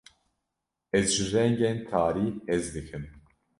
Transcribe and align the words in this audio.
Ez 0.97 1.07
ji 1.15 1.25
rengên 1.33 1.79
tarî 1.89 2.27
hez 2.47 2.65
dikim. 2.75 3.03